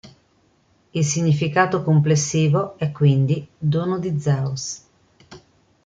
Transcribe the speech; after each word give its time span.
Il 0.95 1.05
significato 1.05 1.83
complessivo 1.83 2.75
è 2.79 2.91
quindi 2.91 3.47
"dono 3.55 3.99
di 3.99 4.19
Zeus". 4.19 4.81